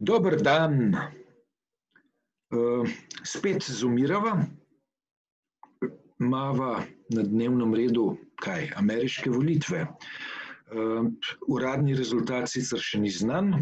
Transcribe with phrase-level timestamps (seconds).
[0.00, 0.96] Dober dan,
[2.56, 2.88] uh,
[3.22, 4.46] spet zumirava,
[6.20, 6.80] imamo
[7.12, 9.84] na dnevnem redu kaj, ameriške volitve.
[10.72, 11.04] Uh,
[11.52, 13.52] uradni rezultat sicer še ni znan,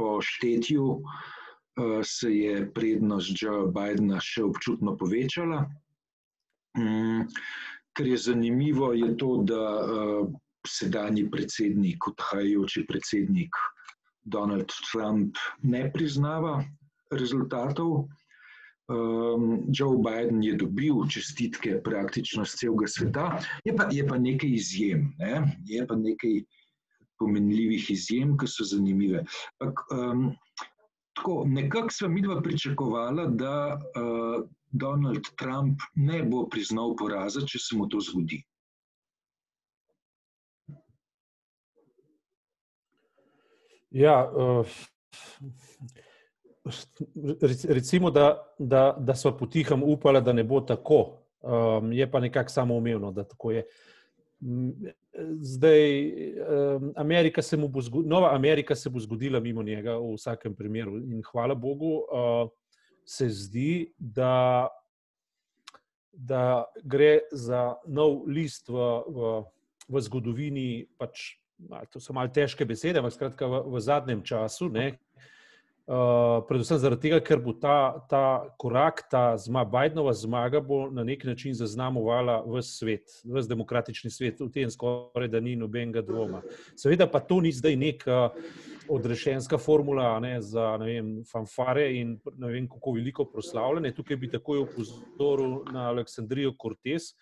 [0.00, 5.66] po štetju uh, se je prednost Joe Bidna še občutno povečala.
[6.80, 7.28] Um,
[7.92, 9.64] kar je zanimivo, je to, da
[10.64, 13.66] sedanji predsednik, odhajajoči predsednik.
[14.28, 16.62] Donald Trump ne priznava
[17.10, 18.08] rezultatov.
[18.88, 23.26] Um, Joe Biden je dobil čestitke praktično z celega sveta,
[23.64, 25.42] je pa, je pa nekaj izjem, ne?
[25.68, 26.38] je pa nekaj
[27.20, 29.26] pomenljivih izjem, ki so zanimive.
[29.60, 30.30] Pak, um,
[31.12, 37.76] tako, nekako sem midva pričakovala, da uh, Donald Trump ne bo priznal poraza, če se
[37.76, 38.40] mu to zgodi.
[43.90, 44.66] Ja, uh,
[47.68, 51.24] recimo, da, da, da so potiham upali, da ne bo tako.
[51.40, 53.64] Um, je pa nekako samoumevno, da tako je.
[55.40, 56.06] Zdaj,
[56.76, 60.98] um, Amerika se bo zgodila, Nova Amerika se bo zgodila mimo njega v vsakem primeru.
[60.98, 62.50] In hvala Bogu, uh,
[63.04, 64.68] se zdi, da,
[66.12, 68.74] da gre za nov list v,
[69.08, 69.42] v,
[69.88, 71.38] v zgodovini pač
[71.92, 74.68] to so malo težke besede, ampak skratka v, v zadnjem času.
[74.72, 74.98] Ne,
[75.88, 78.22] uh, predvsem zaradi tega, ker bo ta, ta
[78.60, 84.40] korak, ta zma, Bidenova zmaga, bo na nek način zaznamovala v svet, v demokratični svet,
[84.40, 86.42] v tem skoraj da ni nobenega dvoma.
[86.76, 88.20] Seveda pa to ni zdaj neka
[88.88, 93.94] odrešenska formula ne, za ne vem, fanfare in ne vem, kako veliko proslavljanje.
[93.96, 97.12] Tukaj bi takoj upozoril na Aleksandrijo Cortez,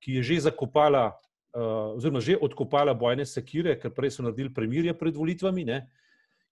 [0.00, 1.14] ki je že zakopala
[1.56, 5.80] uh, oziroma že odkopala bojne sekire, ker prej so naredili premirje pred volitvami, ne?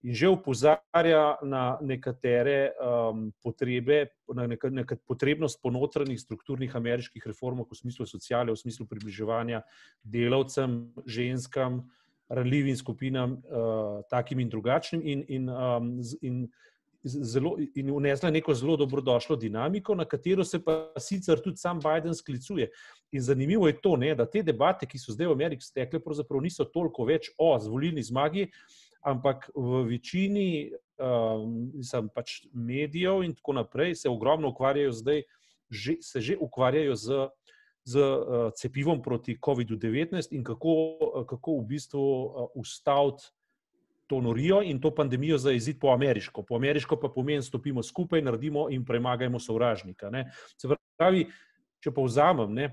[0.04, 7.24] in že upozarja na nekatere um, potrebe, na neka, neka potrebnost po notranjih strukturnih ameriških
[7.24, 9.64] reformah v smislu sociale, v smislu približevanja
[10.04, 11.88] delavcem, ženskam,
[12.28, 15.00] ranljivim skupinam, uh, takim in drugačnim.
[15.00, 16.52] In, in, um, in,
[17.04, 22.14] zelo, in vnesla neko zelo dobrodošlo dinamiko, na katero se pa sicer tudi sam Biden
[22.14, 22.70] sklicuje.
[23.12, 26.42] In zanimivo je to, ne, da te debate, ki so zdaj v Ameriki stekle, pravzaprav
[26.42, 28.48] niso toliko več o zvolilni zmagi,
[29.04, 35.22] ampak v večini um, pač medijev in tako naprej se ogromno ukvarjajo zdaj,
[35.70, 37.26] že, se že ukvarjajo z.
[37.84, 40.72] Z uh, cepivom proti COVID-19 in kako,
[41.28, 43.28] kako v bistvu uh, ustaviti
[44.06, 46.42] to norijo in to pandemijo zaeziti po ameriško.
[46.42, 50.10] Po ameriško pa pomeni, stopimo skupaj, naredimo in premagajmo sovražnika.
[50.10, 50.26] Ne.
[50.56, 51.26] Se pravi,
[51.80, 52.68] če povzamem, ne,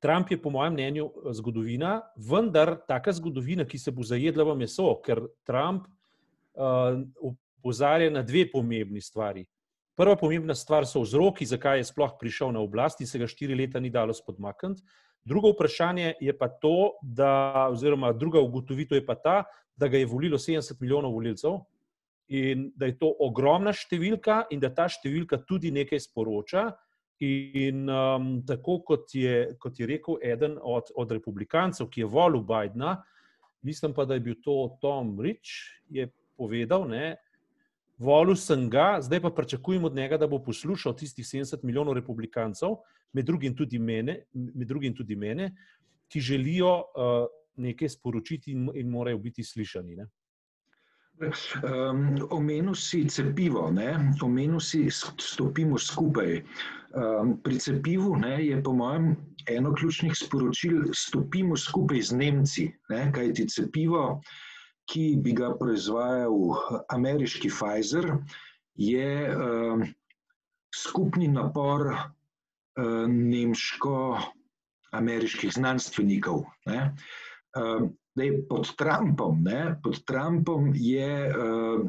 [0.00, 4.90] Trump je po mojem mnenju zgodovina, vendar taka zgodovina, ki se bo zajedla v meso,
[5.04, 5.86] ker Trump
[6.54, 9.46] uh, opozarja na dve pomembni stvari.
[9.96, 13.56] Prva pomembna stvar so vzroki, zakaj je sploh prišel na oblast in se ga štiri
[13.56, 14.84] leta ni dalo spodmakniti.
[15.26, 19.36] Drugo vprašanje je pa to, da, oziroma druga ugotovitev je pa ta,
[19.76, 21.60] da ga je volilo 70 milijonov volilcev
[22.28, 26.72] in da je to ogromna številka in da ta številka tudi nekaj sporoča.
[27.22, 32.42] In um, tako kot je, kot je rekel eden od, od republikancev, ki je volil
[32.44, 32.98] Bidna,
[33.64, 35.54] mislim pa, da je bil to Tom Rich,
[35.88, 37.14] je povedal, ne,
[37.96, 42.76] volil sem ga, zdaj pa pričakujem od njega, da bo poslušal tistih 70 milijonov republikancev,
[43.16, 45.54] med drugim tudi mene, med drugim tudi mene
[46.08, 47.26] ki želijo uh,
[47.56, 49.96] nekaj sporočiti in, in morajo biti slišani.
[49.96, 50.06] Ne?
[51.16, 53.72] Um, omenil si cepivo,
[54.22, 56.42] omenil si, stopimo skupaj.
[56.96, 59.16] Um, pri cepivu ne, je, po mojem,
[59.48, 64.20] eno ključnih sporočil, stopimo skupaj z Nemci, ne, kajti cepivo,
[64.92, 66.54] ki bi ga proizvajal
[66.92, 68.12] ameriški Pfizer,
[68.76, 69.94] je um,
[70.76, 76.44] skupni napor um, nemško-ameriških znanstvenikov.
[76.68, 76.92] Ne.
[77.56, 81.84] Ehm, Dej, pod, Trumpom, ne, pod Trumpom je uh,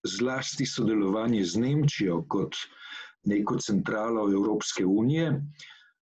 [0.00, 2.56] zlasti sodelovanje z Nemčijo kot
[3.28, 5.42] neko centralo Evropske unije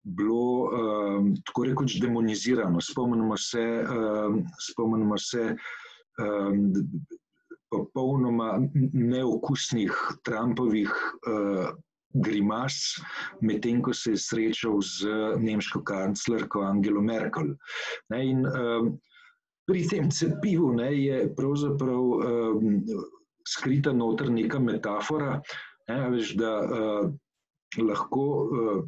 [0.07, 2.81] bilo um, tako rekoč demonizirano.
[2.81, 5.57] Spomnimo se, um, spomnimo se
[6.23, 6.73] um,
[7.71, 8.61] popolnoma
[8.93, 9.93] neokusnih
[10.23, 10.91] Trumpovih
[11.27, 11.75] uh,
[12.23, 12.79] grimas,
[13.41, 17.55] medtem ko se je srečal z nemško kanclerko Angelo Merkel.
[18.13, 18.95] Ne, in, um,
[19.67, 22.81] pri tem cepivu ne, je pravzaprav um,
[23.47, 25.41] skrita noter neka metafora,
[25.91, 27.13] ne, veš, da uh,
[27.83, 28.83] lahko uh,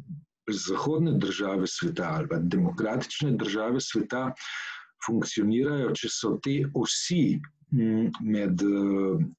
[0.49, 4.31] zahodne države sveta ali pa demokratične države sveta
[5.05, 7.39] funkcionirajo, če so te osi
[8.25, 8.61] med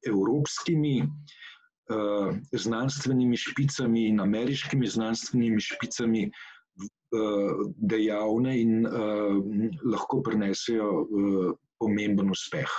[0.07, 1.03] evropskimi
[2.53, 6.31] znanstvenimi špicami in ameriškimi znanstvenimi špicami
[7.77, 8.87] dejavne in
[9.85, 11.07] lahko prinesejo
[11.79, 12.71] pomemben uspeh.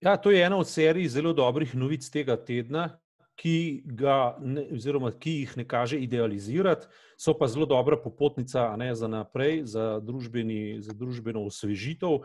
[0.00, 2.98] Ja, to je ena od serij zelo dobrih novic tega tedna,
[3.38, 6.86] ki, ga, ne, oziroma, ki jih ne kaže idealizirati,
[7.18, 12.22] so pa zelo dobra popotnica ne, za naprej, za, za družbeno osvežitev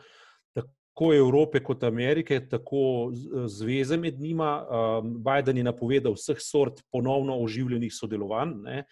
[0.93, 3.11] tako Evrope kot Amerike, tako
[3.47, 4.65] zveze med njima.
[5.01, 8.53] Um, Biden je napovedal vseh sort ponovno oživljenih sodelovanj.
[8.61, 8.83] Ne.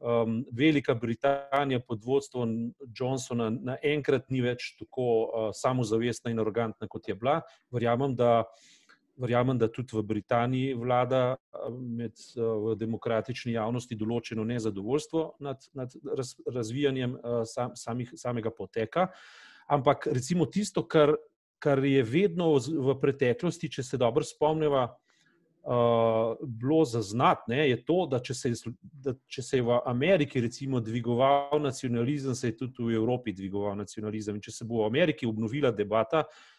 [0.00, 7.08] Um, Velika Britanija pod vodstvom Johnsona naenkrat ni več tako uh, samozavestna in arogantna, kot
[7.08, 7.40] je bila.
[7.72, 8.44] Verjamem, da,
[9.16, 11.38] verjamem, da tudi v Britaniji vlada
[11.80, 18.52] med, uh, v demokratični javnosti določeno nezadovoljstvo nad, nad raz, razvijanjem uh, sam, samih, samega
[18.52, 19.08] poteka.
[19.68, 21.16] Ampak recimo tisto, kar,
[21.58, 28.20] kar je vedno v preteklosti, če se dobro spomnimo, uh, bilo zaznati, je to, da
[28.24, 33.00] če, je, da če se je v Ameriki recimo dvigoval nacionalizem, se je tudi v
[33.00, 34.38] Evropi dvigoval nacionalizem.
[34.38, 36.57] In če se bo v Ameriki obnovila debata, uh,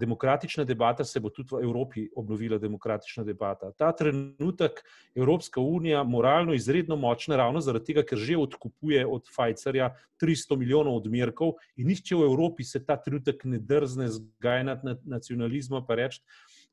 [0.00, 3.72] demokratična debata, se bo tudi v Evropi obnovila demokratična debata.
[3.76, 4.80] Ta trenutek
[5.14, 9.90] Evropska unija moralno izredno močna, ravno zaradi tega, ker že odkupuje od Pfizerja
[10.22, 15.94] 300 milijonov odmerkov in nihče v Evropi se ta trenutek ne drzne zgajati nacionalizma, pa
[15.94, 16.22] reči,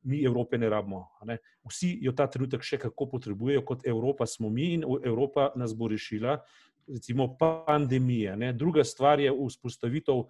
[0.03, 1.07] mi Evrope ne rabimo.
[1.25, 1.37] Ne.
[1.69, 5.87] Vsi jo ta trenutek še kako potrebujejo, kot Evropa smo mi in Evropa nas bo
[5.87, 6.39] rešila,
[6.87, 8.37] recimo pandemije.
[8.37, 8.53] Ne.
[8.53, 10.25] Druga stvar je vzpostavitev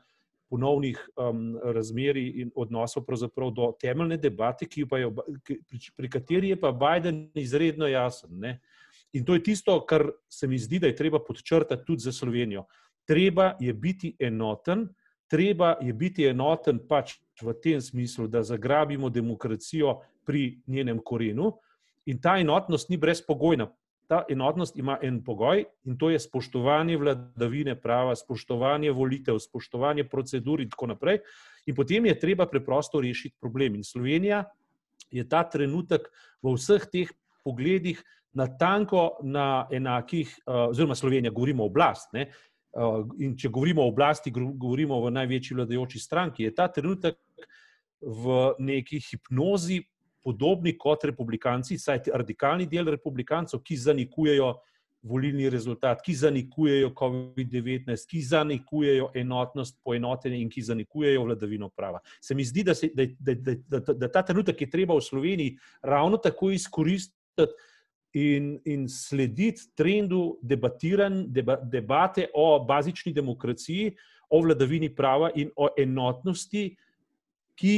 [0.54, 3.08] ponovnih um, razmerij in odnosov
[3.56, 4.86] do temeljne debate, je,
[5.44, 8.30] pri, pri kateri je pa Biden izredno jasen.
[8.40, 8.60] Ne.
[9.14, 12.68] In to je tisto, kar se mi zdi, da je treba podčrtati tudi za Slovenijo.
[13.06, 14.88] Treba je biti enoten,
[15.28, 21.52] treba je biti enoten pač v tem smislu, da zagrabimo demokracijo pri njenem korenu,
[22.06, 23.72] in ta enotnost ni brezpogojna.
[24.08, 30.62] Ta enotnost ima en pogoj in to je spoštovanje vladavine prava, spoštovanje volitev, spoštovanje procedur
[30.62, 31.22] in tako naprej.
[31.66, 33.76] In potem je treba preprosto rešiti problem.
[33.76, 34.44] In Slovenija
[35.12, 36.10] je ta trenutek
[36.42, 37.12] v vseh teh
[37.44, 38.04] pogledih
[38.34, 42.32] natanko na enakih, eh, oziroma Slovenija, govorimo o oblast, ne,
[42.74, 47.20] Eh, in če govorimo o oblasti, govorimo o največji vladajoči stranki, je ta trenutek
[48.02, 49.84] v neki hipnozi,
[50.24, 54.54] podobni kot republikanci, saj radikalni del republikancev, ki zanikujejo
[55.04, 62.00] volilni rezultat, ki zanikujejo COVID-19, ki zanikujejo enotnost, poenotenje in ki zanikujejo vladavino prava.
[62.22, 65.04] Se mi zdi, da, se, da, da, da, da, da ta trenutek je treba v
[65.04, 67.52] Sloveniji ravno tako izkoristiti
[68.14, 70.72] in, in slediti trendu deba,
[71.58, 73.92] debate o bazični demokraciji,
[74.30, 76.70] o vladavini prava in o enotnosti,
[77.56, 77.74] ki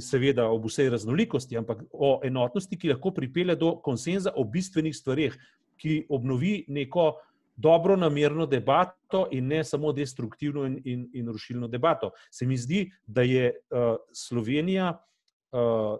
[0.00, 5.36] seveda ob vsej raznolikosti, ampak o enotnosti, ki lahko pripelje do konsenza o bistvenih stvarih,
[5.80, 7.12] ki obnovi neko
[7.56, 12.10] dobro namerno debato in ne samo destruktivno in, in, in rušilno debato.
[12.30, 15.98] Se mi zdi, da je uh, Slovenija uh, uh,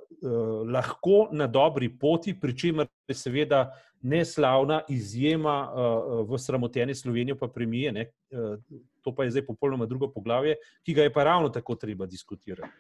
[0.73, 3.67] lahko na dobri poti, pri čemer je seveda
[4.03, 7.93] neslavna izjema uh, v sramoteni Sloveniji, pa premije.
[7.93, 8.57] Ne, uh,
[9.03, 10.57] to pa je zdaj popolnoma drugo poglavje,
[10.87, 12.73] ki ga je pa ravno tako treba diskutirati.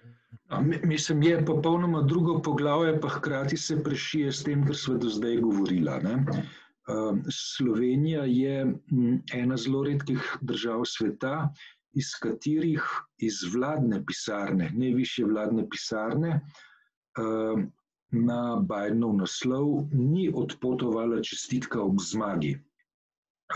[0.48, 5.08] A, mislim, je popolnoma drugo poglavje, pa hkrati se prešije s tem, kar smo do
[5.08, 5.98] zdaj govorila.
[5.98, 6.44] Ne.
[7.30, 8.74] Slovenija je
[9.34, 11.52] ena zelo redkih držav sveta,
[11.92, 12.82] iz katerih
[13.18, 16.40] iz vladne pisarne, najvišje vladne pisarne,
[18.10, 22.58] na Bidenov naslov ni odpotovala čestitka ob zmagi.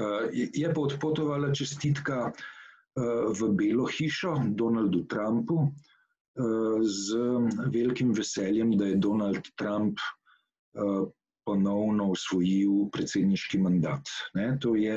[0.00, 3.02] Eh, je pa odpotovala čestitka eh,
[3.40, 5.72] v Belo hišo Donaldu Trumpu
[6.82, 7.14] z
[7.70, 10.00] velikim veseljem, da je Donald Trump
[11.46, 14.10] ponovno usvojil predsedniški mandat.
[14.34, 14.96] Ne, to je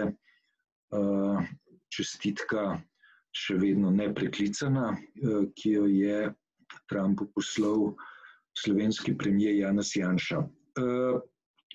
[1.94, 2.82] čestitka
[3.38, 6.34] še vedno nepreklicana, eh, ki jo je
[6.90, 7.94] Trumpu poslal
[8.58, 10.42] slovenski premijer Janez Janša.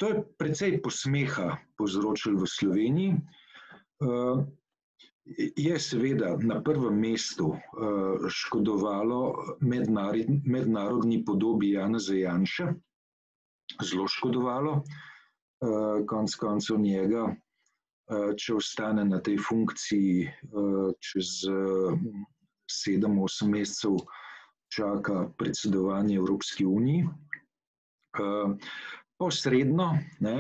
[0.03, 3.13] Eh, to je precej posmeha povzročil v Sloveniji.
[3.15, 4.37] Eh,
[5.55, 7.55] je seveda na prvem mestu
[8.27, 9.55] škodovalo
[10.43, 12.75] mednarodni podobi Janeza Janša,
[13.87, 14.83] zelo škodovalo,
[16.11, 17.31] konc koncev njega
[18.13, 21.93] Eh, če ostane na tej funkciji eh, čez eh,
[22.67, 24.01] sedem, osem mesecev,
[24.73, 27.07] čaka predsedovanje Evropski uniji.
[29.19, 30.37] Posredno ne,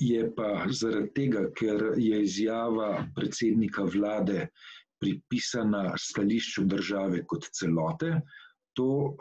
[0.00, 4.48] je pa zaradi tega, ker je izjava predsednika vlade
[5.00, 8.20] pripisana stališču države kot celote,
[8.78, 9.16] to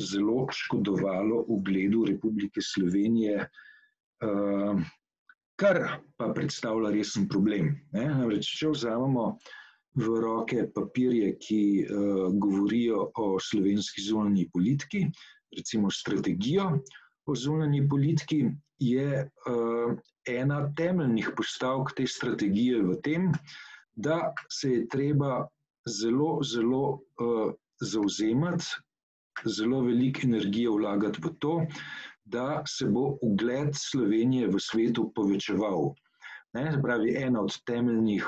[0.00, 3.46] zelo škodovalo ugledu Republike Slovenije,
[5.60, 5.80] kar
[6.16, 7.74] pa predstavlja resen problem.
[7.92, 9.26] Namreč, če vzamemo
[10.00, 11.62] v roke papirje, ki
[12.40, 15.04] govorijo o slovenski zunanji politiki,
[15.52, 16.70] recimo strategijo
[17.26, 18.50] o zunanji politiki,
[18.82, 19.28] je
[20.28, 23.32] ena temeljnih postavk te strategije v tem,
[23.94, 25.46] da se je treba
[25.86, 27.00] zelo, zelo
[27.80, 28.66] zauzemati,
[29.46, 31.54] zelo veliko energije vlagati v to,
[32.24, 35.94] da se bo ugled Slovenije v svetu povečeval.
[36.54, 38.26] Ne, pravi, ena od temeljnih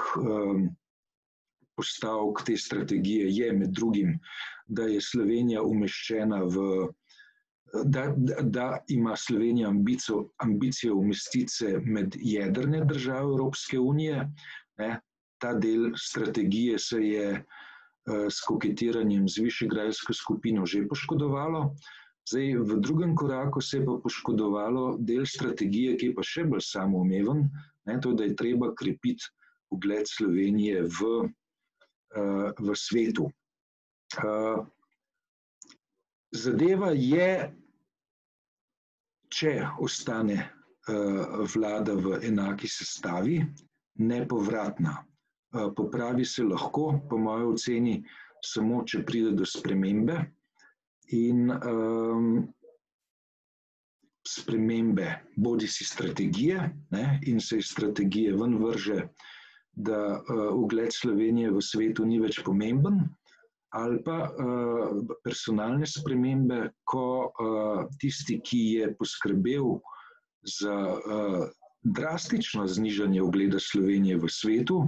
[1.77, 4.19] postavk te strategije je med drugim,
[4.67, 6.89] da je Slovenija umeščena v
[7.85, 14.31] da, da ima Slovenija ambicijo, ambicijo umestiti se med jedrne države Evropske unije.
[14.79, 15.01] Ne,
[15.39, 17.45] ta del strategije se je
[18.07, 21.75] s koketiranjem z Višegrajsko skupino že poškodovalo.
[22.29, 26.63] Zdaj, v drugem koraku se je pa poškodovalo del strategije, ki je pa še bolj
[26.65, 27.49] samoumeven,
[27.85, 29.29] ne, to, da je treba krepiti
[29.71, 31.11] ugled Slovenije v,
[32.61, 33.29] v svetu.
[36.33, 37.29] Zadeva je
[39.35, 40.39] če ostane
[41.55, 43.41] vlada v enaki sestavi,
[44.05, 44.99] nepovratna.
[45.77, 47.95] Popravi se lahko, po moji oceni,
[48.45, 50.19] samo če pride do spremembe
[51.17, 51.53] in
[54.29, 56.59] spremembe bodisi strategije
[56.91, 59.09] ne, in se iz strategije ven vrže,
[59.75, 60.23] da
[60.55, 63.01] ugled Slovenije v svetu ni več pomemben,
[63.75, 69.81] ali pa uh, personalne spremembe, ko uh, tisti, ki je poskrbel
[70.47, 71.43] za uh,
[71.83, 74.85] drastično znižanje ugleda Slovenije v svetu,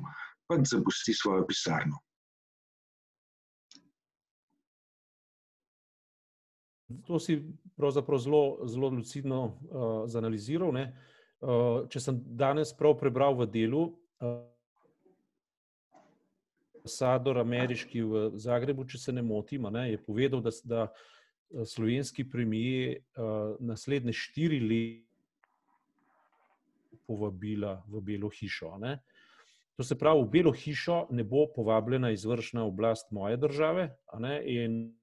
[0.47, 1.99] pač zapusti svojo pisarno.
[7.11, 7.43] To si
[7.77, 10.71] pravzaprav zelo, zelo lucidno uh, zanaliziral.
[10.71, 13.89] Uh, če sem danes prav prebral v delu,
[14.23, 14.47] uh,
[16.87, 22.25] ambasador ameriški v Zagrebu, če se ne motim, ne, je povedal, da, da eh, slovenski
[22.31, 25.05] premijer uh, naslednje štiri leta
[27.07, 28.79] povabila v Belo hišo.
[28.79, 29.01] Ne.
[29.77, 34.95] To se pravi, v Belo hišo ne bo povabljena izvršna oblast moje države ne, in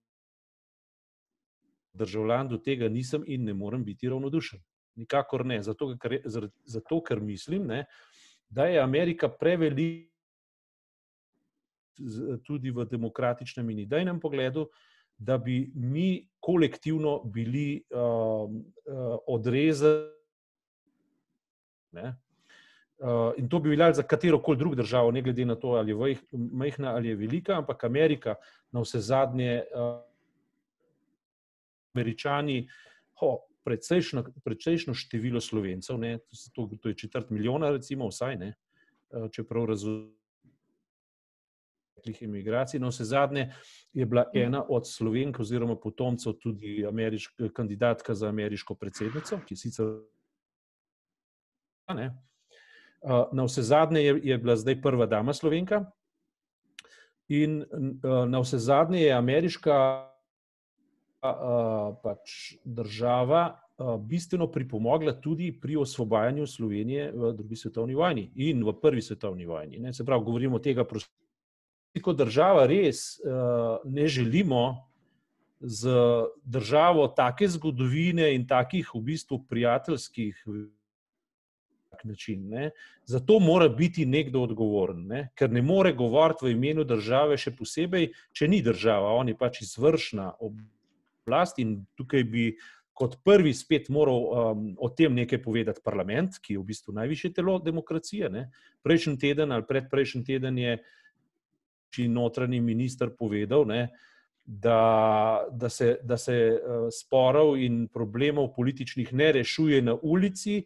[1.93, 4.59] državljan do tega nisem in ne morem biti ravnodušen.
[4.95, 7.85] Nikakor ne, zato ker, zato, ker mislim, ne,
[8.49, 10.12] da je Amerika prevelika
[12.43, 14.67] tudi v demokratičnem in idejnem pogledu,
[15.17, 20.11] da bi mi kolektivno bili uh, uh, odrezani.
[21.93, 25.91] Uh, in to bi veljalo za katero koli drugo državo, ne glede na to, ali
[25.91, 28.35] je majhna ali je velika, ampak Amerika,
[28.71, 30.01] na vse zadnje, uh,
[31.93, 32.67] američani,
[34.43, 35.99] precejšno, število slovencev,
[36.53, 38.53] to, to je četrt milijona, recimo, vsaj ne,
[39.09, 40.22] uh, čeprav razumem
[42.03, 42.79] preteklih imigracij.
[42.79, 43.51] Na no, vse zadnje
[43.93, 44.43] je bila mhm.
[44.43, 49.85] ena od slovenk oziroma potomcev tudi ameriška, kandidatka za ameriško predsednico, ki sicer.
[51.93, 52.11] Ne.
[53.31, 55.85] Na vse zadnje je, je bila zdaj prva dama slovenka.
[57.27, 57.63] In
[58.27, 60.09] na vse zadnje je ameriška
[62.03, 63.59] pač država
[63.99, 69.79] bistveno pripomogla tudi pri osvobajanju Slovenije v drugi svetovni vojni in v prvi svetovni vojni.
[69.79, 69.93] Ne.
[69.93, 71.22] Se pravi, govorimo o tega prostoru
[72.01, 74.93] kot država res uh, ne želimo
[75.63, 75.89] z
[76.43, 80.43] državo take zgodovine in takih v bistvu prijateljskih
[82.03, 82.49] način.
[82.49, 82.71] Ne.
[83.05, 85.29] Zato mora biti nekdo odgovoren, ne.
[85.35, 89.61] ker ne more govoriti v imenu države, še posebej, če ni država, on je pač
[89.63, 92.49] izvršna oblast in tukaj bi
[92.93, 97.31] kot prvi spet moral um, o tem nekaj povedati parlament, ki je v bistvu najviše
[97.33, 98.29] telo demokracije.
[98.29, 98.49] Ne.
[98.83, 100.91] Prejšnji teden ali predprejšnji teden je uh,
[102.07, 103.89] notranji minister povedal, ne,
[104.45, 110.63] da, da se, da se uh, sporov in problemov političnih ne rešuje na ulici.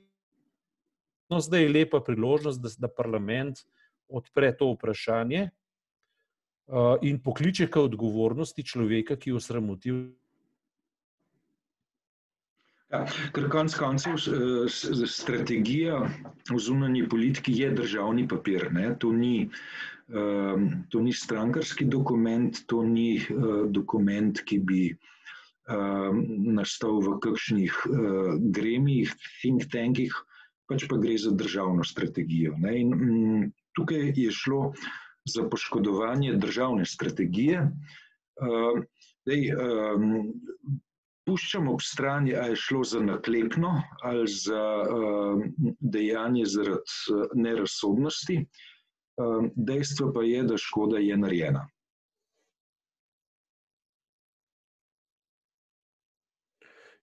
[1.30, 3.60] No, zdaj je lepa priložnost, da, da parlament
[4.08, 10.00] odpre to vprašanje uh, in pokliče k odgovornosti človeka, ki je osramotil.
[12.88, 13.04] Ja,
[13.36, 14.16] ker konec koncev
[15.12, 16.06] strategija
[16.48, 18.72] v zunanji politiki je državni papir.
[18.72, 18.94] Ne?
[19.00, 19.97] To ni Um,
[20.90, 24.84] to ni strankarski dokument, to ni uh, dokument, ki bi
[25.68, 26.24] um,
[26.56, 29.12] nastal v kakšnih uh, gremijih,
[29.42, 30.14] think tankih,
[30.68, 32.56] pač pa gre za državno strategijo.
[32.72, 34.72] In, um, tukaj je šlo
[35.28, 37.68] za poškodovanje državne strategije.
[39.28, 39.42] Dej,
[41.28, 43.74] puščam ob strani, ali je šlo za naklepno
[44.08, 44.64] ali za
[45.82, 48.46] dejanje zaradi nerazsodnosti.
[49.56, 51.68] Dejstvo pa je, da škoda je narejena.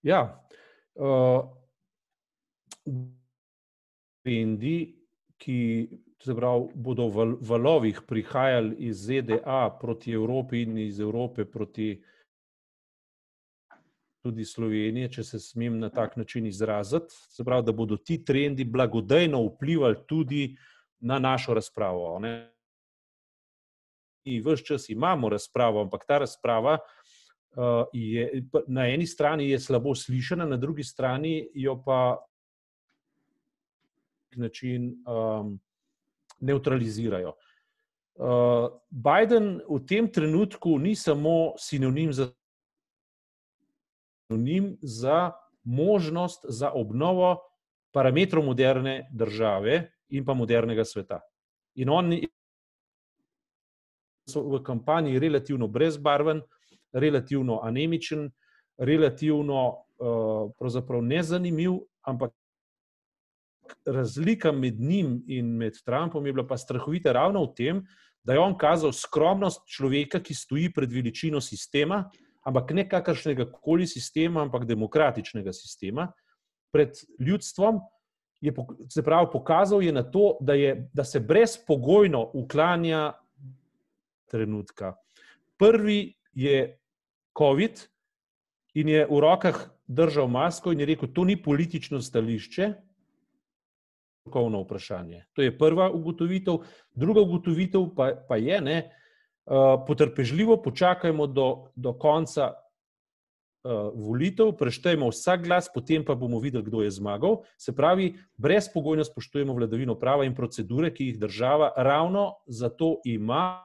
[0.04, 0.21] Ja,
[0.94, 1.49] uh,
[4.23, 4.76] trendi,
[5.40, 5.59] ki
[6.25, 12.02] pravi, bodo v valovih prihajali iz ZDA proti Evropi in iz Evrope proti
[14.25, 18.64] tudi Slovenije, če se smem na tak način izraziti, se pravi, da bodo ti trendi
[18.64, 20.56] blagodejno vplivali tudi
[21.04, 22.18] na našo razpravo.
[22.18, 22.50] Ne?
[24.25, 29.94] In vse čas imamo razpravo, ampak ta razprava uh, je na eni strani je slabo
[29.94, 32.25] slišana, na drugi strani jo pa
[34.37, 35.61] na način um,
[36.40, 37.34] neutralizirajo.
[38.14, 42.30] Uh, Biden v tem trenutku ni samo sinonim za,
[44.26, 45.32] sinonim za
[45.64, 47.37] možnost za obnovo
[47.92, 51.20] parametrov moderne države in pa modernega sveta.
[51.75, 52.28] In on je
[54.34, 56.40] v kampanji relativno brezbarven,
[56.92, 58.30] relativno anemičen,
[58.78, 61.73] relativno uh, nezanimiv,
[62.06, 62.32] ampak
[63.87, 67.82] razlika med njim in med Trumpom je bila pa strahovita ravno v tem,
[68.25, 72.11] da je on kazal skromnost človeka, ki stoji pred veličino sistema,
[72.44, 76.08] ampak ne kakršnega koli sistema, ampak demokratičnega sistema,
[76.73, 77.80] pred ljudstvom.
[78.45, 78.53] Je,
[78.89, 83.13] se pravi, pokazal je na to, da, je, da se brezpogojno uklanja
[84.29, 84.95] trenutka.
[85.57, 86.79] Prvi je
[87.39, 87.81] COVID
[88.75, 92.73] in je v rokah držal masko in je rekel, to ni politično stališče,
[94.21, 95.25] strokovno vprašanje.
[95.33, 96.59] To je prva ugotovitev.
[96.95, 98.79] Druga ugotovitev pa, pa je, ne,
[99.87, 102.53] potrpežljivo počakajmo do, do konca
[103.94, 107.43] volitev, preštejmo vsak glas, potem pa bomo videli, kdo je zmagal.
[107.56, 113.65] Se pravi, brezpogojno spoštujemo vladavino prava in procedure, ki jih država ravno zato ima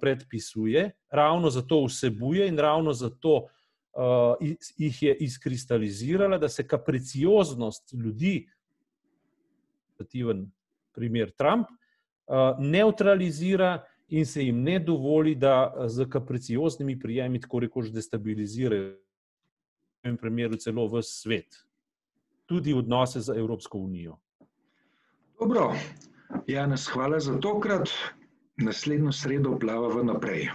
[0.00, 4.36] predpisuje, ravno zato vsebuje in ravno zato uh,
[4.76, 8.48] jih je izkristalizirala, da se kapricioznost ljudi,
[10.92, 17.90] primer Trump, uh, neutralizira in se jim ne dovoli, da z kapricioznimi prijemi tako rekoč
[17.90, 18.96] destabilizirajo,
[20.02, 21.64] tem primeru celo v svet,
[22.46, 24.18] tudi odnose z Evropsko unijo.
[25.38, 25.72] Dobro,
[26.46, 27.90] Janes, hvala za tokrat
[28.56, 30.48] naslednjo sredo plavava naprej.